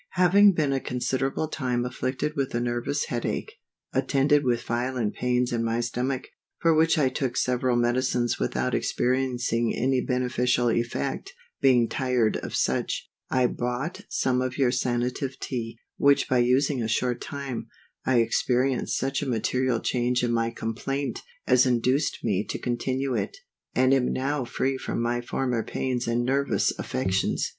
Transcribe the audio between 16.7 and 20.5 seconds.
a short time, I experienced such a material change in my